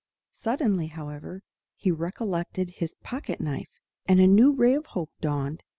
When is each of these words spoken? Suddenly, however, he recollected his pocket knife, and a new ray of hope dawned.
Suddenly, 0.33 0.87
however, 0.87 1.43
he 1.75 1.91
recollected 1.91 2.71
his 2.71 2.95
pocket 3.03 3.39
knife, 3.39 3.69
and 4.07 4.19
a 4.19 4.25
new 4.25 4.51
ray 4.51 4.73
of 4.73 4.87
hope 4.87 5.11
dawned. 5.21 5.61